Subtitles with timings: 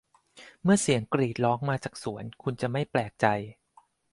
[0.63, 3.25] เมื่อเสียงกรีดร้องมาจากสวน คุณจะไม่แปลกใจ